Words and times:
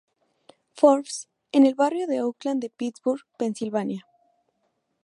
Forbes, 0.73 1.29
en 1.51 1.67
el 1.67 1.75
barrio 1.75 2.07
de 2.07 2.23
Oakland 2.23 2.59
de 2.59 2.71
Pittsburgh, 2.71 3.21
Pensilvania. 3.37 4.07